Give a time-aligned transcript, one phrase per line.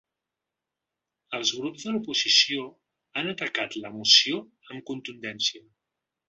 [1.39, 2.63] Els grups de l’oposició
[3.21, 4.41] han atacat la moció
[4.73, 5.63] amb contundència.